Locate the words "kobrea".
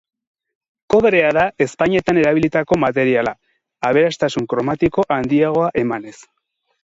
0.93-1.27